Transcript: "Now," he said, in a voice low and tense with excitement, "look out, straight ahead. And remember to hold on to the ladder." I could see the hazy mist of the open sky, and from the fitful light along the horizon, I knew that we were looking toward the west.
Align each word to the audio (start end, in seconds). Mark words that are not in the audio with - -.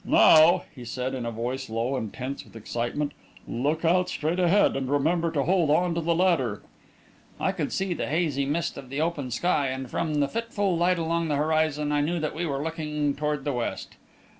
"Now," 0.03 0.63
he 0.73 0.83
said, 0.83 1.13
in 1.13 1.27
a 1.27 1.31
voice 1.31 1.69
low 1.69 1.95
and 1.95 2.11
tense 2.11 2.43
with 2.43 2.55
excitement, 2.55 3.11
"look 3.47 3.85
out, 3.85 4.09
straight 4.09 4.39
ahead. 4.39 4.75
And 4.75 4.89
remember 4.89 5.29
to 5.29 5.43
hold 5.43 5.69
on 5.69 5.93
to 5.93 6.01
the 6.01 6.15
ladder." 6.15 6.63
I 7.39 7.51
could 7.51 7.71
see 7.71 7.93
the 7.93 8.07
hazy 8.07 8.47
mist 8.47 8.79
of 8.79 8.89
the 8.89 8.99
open 8.99 9.29
sky, 9.29 9.67
and 9.67 9.91
from 9.91 10.15
the 10.15 10.27
fitful 10.27 10.75
light 10.75 10.97
along 10.97 11.27
the 11.27 11.35
horizon, 11.35 11.91
I 11.91 12.01
knew 12.01 12.17
that 12.19 12.33
we 12.33 12.47
were 12.47 12.63
looking 12.63 13.15
toward 13.15 13.43
the 13.43 13.53
west. 13.53 13.97